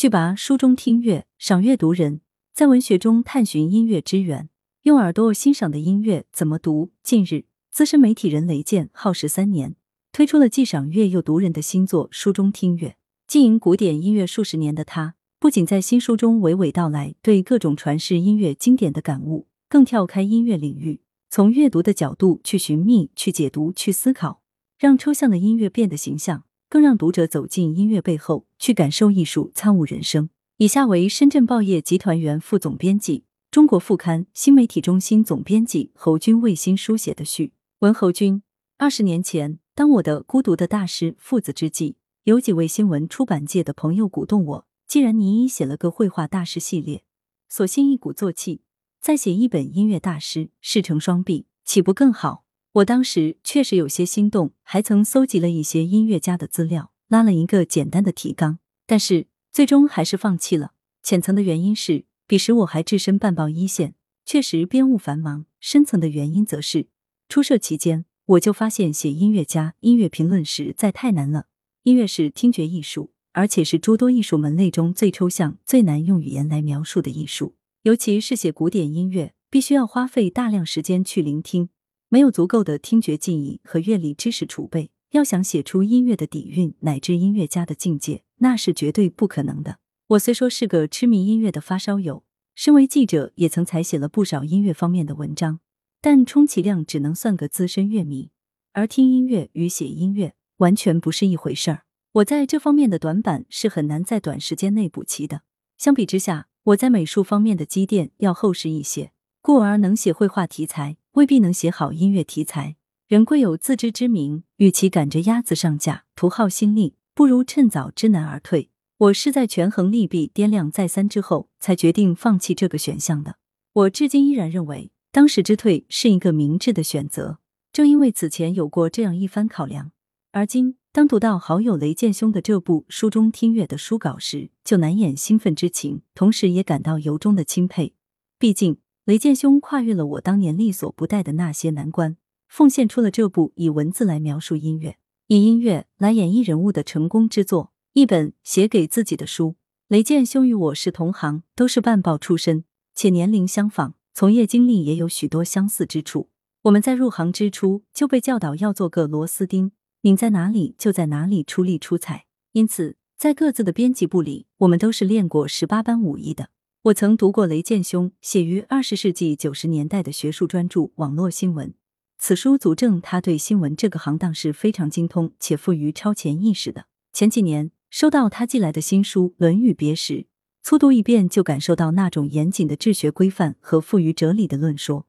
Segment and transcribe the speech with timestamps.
[0.00, 2.22] 续拔书中听乐，赏阅读人，
[2.54, 4.48] 在文学中探寻音乐之源，
[4.84, 6.90] 用耳朵欣赏的音乐怎么读？
[7.02, 9.76] 近日，资深媒体人雷健耗时三年，
[10.10, 12.88] 推出了既赏乐又读人的新作《书中听乐》。
[13.28, 24.40] 经营古典音乐数十年的他，不仅在新书中娓娓道来对各种传世音乐经典的感悟，更跳开音乐领域，从阅读的角度去寻觅、去解读、去思考，
[24.78, 26.44] 让抽象的音乐变得形象。
[26.70, 30.30] 更让读者走进音乐背后，去感受艺术，参悟人生。
[30.58, 37.54] 以下为深圳报业集团原副总编辑、中国副刊新媒体中心总编辑侯军为新书写的序。
[37.80, 38.44] 文侯军，
[38.78, 47.02] 二十年前，当我的孤独的大师父子之际，有几位新闻出版界的朋友鼓动我，既然你已写了个绘画大师系列，
[47.48, 48.60] 索性一鼓作气，
[49.00, 52.44] 再写一本音乐大师，事成双璧，岂不更好？
[52.74, 60.70] 我当时确实有些心动，还曾搜集了一些音乐家的资料，拉了一个简单的提纲，但是最终还是放弃了。
[61.02, 66.86] 浅层的原因是，彼时我还置身半报一线，确实编务繁忙；深层的原因则是，
[67.28, 71.46] 出社期间我就发现写音乐家、音乐评论实在太难了。
[71.82, 81.70] 音乐是听觉艺术，而且是诸多艺术门类中最抽象、最难用语言来描述的艺术，尤其是写古典音乐，必须要花费大量时间去聆听。
[82.12, 89.78] 没有足够的听觉记忆和乐理知识储备，要想写出音乐的底蕴乃至音乐家的境界，那是绝对不可能的。
[90.08, 92.24] 我虽说是个痴迷音乐的发烧友，
[92.56, 95.60] 身为记者也曾采写了不少音乐方面的文章，
[96.00, 98.30] 但充其量只能算个资深乐迷。
[98.72, 101.82] 而听音乐与写音乐完全不是一回事儿，
[102.14, 105.42] 我在这方面的短板是很难在短时间内补齐的。
[105.78, 110.96] 相比之下，我在美术方面的积淀要厚实一些，故而能写绘画题材。
[111.14, 112.76] 未必能写好音乐题材。
[113.08, 118.70] 人贵有自知之明，与其赶着鸭子上架，徒耗心力，不如趁早知难而退。
[118.98, 123.36] 我是在权衡利弊、掂量再三之后，才决定放弃这个选项的。
[123.72, 127.40] 我至今依然认为，当时之退是一个明智的选择。
[127.72, 129.90] 正因为此前有过这样一番考量，
[130.30, 137.94] 而今当读到好友雷建兄的这部书中听乐的书稿时，就难掩兴奋之情，同时也感到由衷的钦佩。
[138.38, 138.78] 毕竟。
[139.10, 142.16] 雷剑兄跨越了我当年力所不逮的那些难关，
[142.46, 147.72] 奉献出了这部以文字来描述音乐、以音乐来演绎人物的成功之作。
[147.94, 149.56] 一本写给自己的书。
[149.88, 152.62] 雷剑兄与我是同行，都是办报出身，
[152.94, 156.28] 且年龄相仿，从业经历也有许多相似之处。
[156.62, 159.72] 我们在入行之初就被教导要做个螺丝钉，
[160.02, 162.26] 拧在哪里就在哪里出力出彩。
[162.52, 166.50] 因此，在各自的编辑部里，我们都是练过十八般武艺的。
[166.84, 171.68] 我曾读过雷剑兄写于二十世纪九十年代的学术专著《网络新闻》，
[172.16, 176.86] 此书足证他对新闻这个行当是非常精通且富于超前意识的。
[177.12, 180.14] 前几年收到他寄来的新书《论语别识》，
[180.62, 185.06] 粗读一遍就感受到那种严谨的治学规范和富于哲理的论说，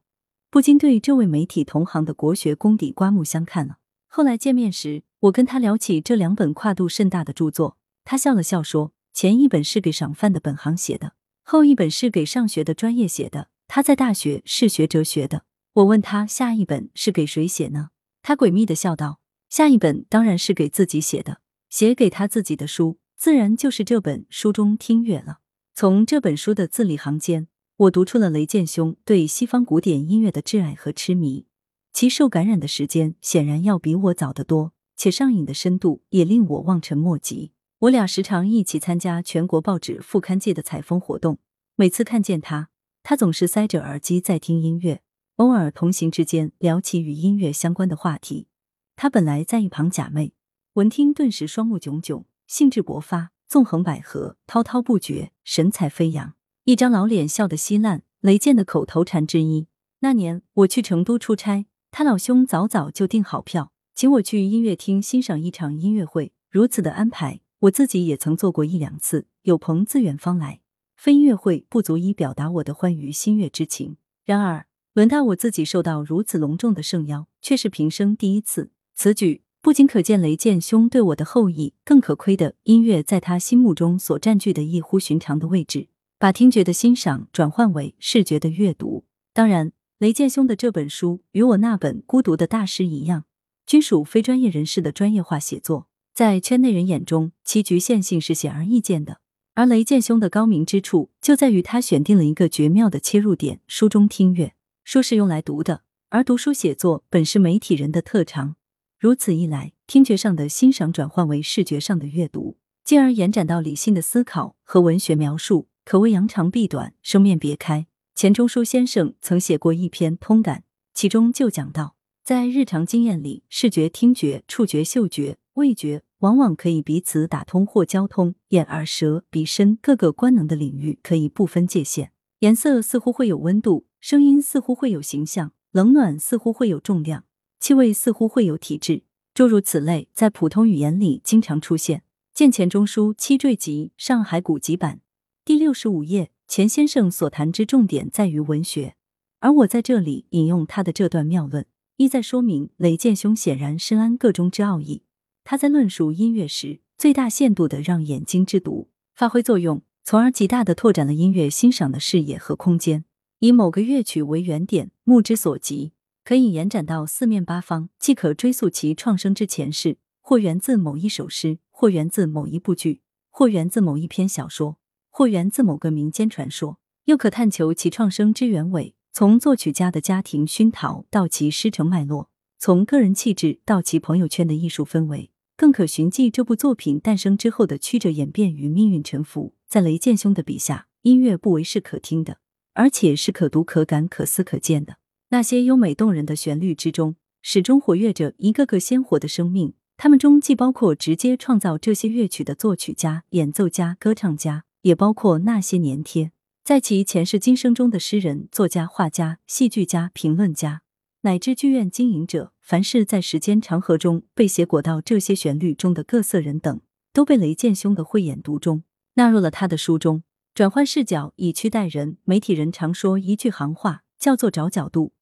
[0.50, 3.78] 不禁对这位媒体同行的国学功底刮目相看了。
[4.06, 15.44] 后来见面时，我跟他聊起这两本跨度甚大的著作，他笑了笑说：“前一本是给赏饭的本行写的。”后一本是给上学的专业写的，他在大学是学哲学的。
[15.74, 17.90] 我问他下一本是给谁写呢？
[18.22, 25.38] 他诡秘的笑道：“下一本当然是给自己写的，写给他自己的书，自然就是这本书中听乐了。”
[25.74, 31.46] 从这本书的字里行间，我读出了雷剑兄对西方古典音乐的挚爱和痴迷，
[31.92, 37.52] 其受感染的时间显然要比我早得多，且上瘾的深度也令我望尘莫及。
[37.82, 41.40] 我俩时常一起参加全国报纸副刊界的采风活动，
[41.74, 42.68] 每次看见他，
[43.02, 45.02] 他总是塞着耳机在听音乐，
[45.34, 48.46] 偶尔同行之间聊起与音乐相关的话题。
[48.94, 50.30] 他本来在一旁假寐，
[50.74, 58.04] 闻听顿时双目炯炯，兴致勃发，纵横捭阖，滔滔不绝，神采飞扬，一张老脸笑得稀烂。
[58.20, 59.66] 雷健的口头禅之一。
[59.98, 66.32] 那年我去成都出差，他老兄早早就订好票，请我去音乐厅欣赏一场音乐会。
[66.48, 67.40] 如此的安排。
[67.62, 70.60] 我自己也曾做过一两次，有朋自远方来，
[70.96, 73.96] 非音乐会不足以表达我的欢愉心悦之情。
[74.24, 78.72] 然而，轮到我自己受到如此隆重的盛邀，却是平生第一次。
[78.96, 85.86] 此举不仅可见雷剑兄对我的厚意，更可窥的音乐在他心目中所占据的异乎寻常的位置，
[86.18, 89.04] 把听觉的欣赏转换为视觉的阅读。
[89.32, 93.26] 当然，雷剑兄的这本书与我那本《孤独的大师》一样，
[93.64, 95.86] 均属非专业人士的专业化写作。
[96.14, 99.20] 在圈内人眼中，其局限性是显而易见的。
[99.54, 104.52] 而雷剑兄的高明之处，就在于他选定了一个绝妙的切入点：书中听乐。
[104.84, 108.56] 书是用来读的，而读书写作本是媒体人的特长。
[108.98, 117.86] 如此一来，听觉上的欣赏转换为视觉上的阅读，进而延展到理性的思考和文学描述，可谓扬长避短，生面别开。
[118.14, 132.12] 钱钟书先生曾写过一篇通感，其中就讲到，在日常经验里，视觉、听觉、触觉、嗅觉、味觉往往可以彼此打通或交通，眼、耳、舌、鼻、身各个官能的领域可以不分界限。
[132.40, 137.24] 颜色似乎会有温度，声音似乎会有形象，冷暖似乎会有重量，
[137.60, 139.04] 气味似乎会有体质，
[139.34, 142.02] 诸如此类，在普通语言里经常出现。
[142.34, 144.96] 见钱钟书七缀集《上海古籍版》
[145.44, 146.30] 第六十五页。
[146.48, 148.94] 钱先生所谈之重点在于文学，
[149.40, 151.64] 而我在这里引用他的这段妙论，
[151.96, 155.02] 意在说明雷剑兄显然深谙个中之奥义。
[155.44, 163.04] 他在论述音乐时，最大限度的让眼睛之读发挥作用，从而极大的拓展了音乐欣赏的视野和空间。
[163.40, 165.92] 以某个乐曲为原点，目之所及，
[166.24, 173.00] 可以延展到四面八方，既可追溯其创生之前世，或源自某一首诗，或源自某一部剧，
[173.30, 174.78] 或源自某一篇小说。
[175.14, 182.30] 或源自某个民间传说，又可探求其创生之原委，从作曲家的家庭熏陶到其师承脉络，
[182.64, 189.54] 从个人气质到其朋友圈的艺术氛围，更可寻迹这部作品诞生之后的曲折演变与命运沉浮。
[189.68, 192.38] 在雷剑兄的笔下，音乐不为是可听的，
[192.74, 194.98] 而且是可读、可感、可思、可见的。
[195.30, 204.62] 那些优美动人的旋律之中，始终活跃着一个个鲜活的生命，他们中既包括直接创造这些乐曲的作曲家、演奏家、歌唱家。
[204.82, 206.30] 也包括那些粘贴
[206.62, 210.82] 在其前世今生中的诗人、作家、画家、戏剧家、评论家，
[211.24, 216.80] 乃至剧院经营者，凡是在时间长河中被写裹到这些旋律中的各色人等，
[217.12, 218.82] 都被雷剑兄的慧眼独钟
[219.14, 220.24] 纳入了他的书中。
[220.52, 222.18] 转换视角，以区待人。
[222.24, 225.12] 媒体人常说一句行话，叫做找角度。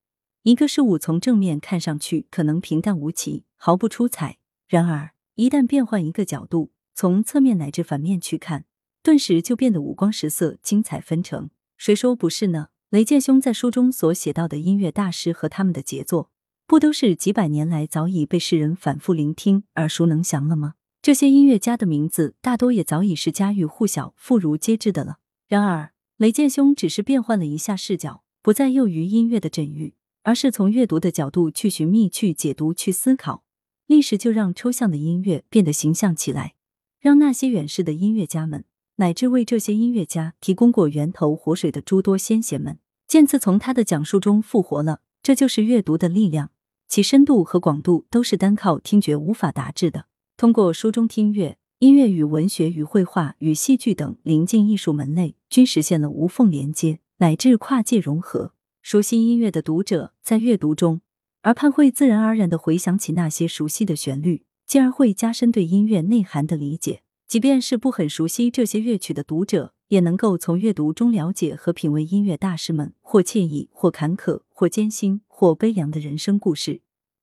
[0.43, 8.65] 一个事物从正面看上去可能平淡无奇，毫不出彩，然而一旦变换一个角度，从侧面乃至反面去看。
[9.03, 11.51] 顿时就变得五光十色、精彩纷呈。
[11.77, 12.69] 谁说不是呢？
[12.91, 16.29] 雷剑兄在书中所写到的音乐大师和他们的杰作，
[16.67, 20.75] 不都是几百年来早已被世人反复聆听、耳熟能详了吗？
[21.01, 25.19] 这些音乐家的名字，大多也早已是家喻户晓、妇孺皆知的了。
[25.47, 29.95] 然而，雷剑兄只是变换了一下视角，不再囿于音乐的枕域，
[30.25, 33.45] 而是从阅读的角度去寻觅、去解读、去思考。
[33.87, 36.55] 历史就让抽象的音乐变得形象起来，
[36.99, 38.65] 让那些远世的音乐家们。
[39.01, 45.01] 乃至为这些音乐家提供过源头活水的诸多先贤们，渐次从他的讲述中复活了。
[45.23, 46.51] 这就是阅读的力量，
[46.87, 50.05] 其深度和广度都是单靠听觉无法达至的。
[50.37, 58.53] 通过书中听乐，音乐与文学、与绘画、与戏剧等临近艺术门类均实现了无缝连接，乃至跨界融合。
[58.83, 61.01] 熟悉音乐的读者在阅读中，
[61.45, 67.01] 耳畔会自然而然的回想起那些熟悉的旋律，进而会加深对音乐内涵的理解。
[67.31, 76.81] 即便是不很熟悉这些乐曲的读者，也能够从阅读中了解和品味音乐大师们或惬意、或坎坷、或艰辛、或悲凉的人生故事，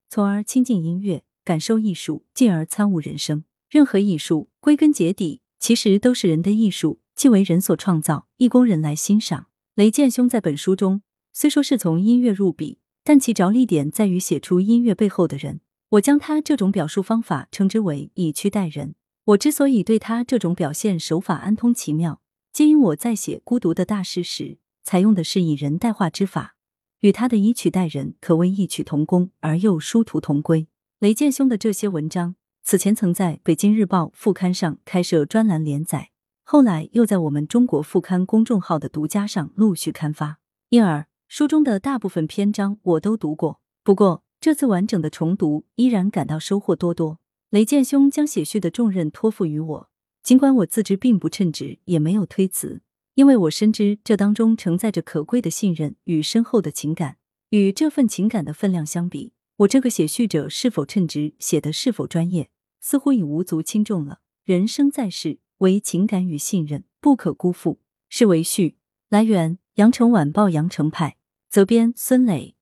[0.07, 3.44] 从而亲近音乐，感受艺术，进而参悟人生。
[3.69, 9.48] 任何艺术，归根结底，其实都是人的艺术，即为人所创造，亦供人来欣赏。
[9.75, 11.01] 雷剑兄在本书中
[11.33, 15.60] 虽说是从音乐入笔，但其着力点在于写出音乐背后的人。
[15.89, 18.95] 我将他这种表述方法称之为以曲代人。
[19.27, 22.21] 我之所以对他这种表现手法安通奇妙，
[22.53, 26.55] 皆因我在写《孤独的大师》时，采用的是以人代化之法，
[27.01, 30.69] 与他的以曲代人可谓异曲同工，而又殊途同归。
[31.00, 36.12] 雷剑兄的这些文章，此前曾在《北京日报》副刊上开设专栏连载，
[36.43, 40.38] 后来又在我们中国副刊公众号的独家上陆续刊发，
[40.69, 43.60] 因而书中的大部分篇章我都读过。
[43.84, 47.19] 不过这次完整的重读，依然感到收获多多。
[47.50, 49.89] 雷建兄将写序的重任托付于我，
[50.22, 52.82] 尽管我自知并不称职，也没有推辞，
[53.16, 57.18] 因为我深知这当中承载着可贵的信任与深厚的情感。
[57.51, 62.50] 与这份情感的分量相比，我这个写序者是否称职，写的是否专业，
[62.82, 64.20] 似乎已无足轻重了。
[64.44, 67.80] 人生在世，唯情感与信任不可辜负。
[68.10, 68.75] 是为序。
[69.08, 71.16] 来源：羊城晚报羊城派，
[71.50, 72.57] 责编：孙磊。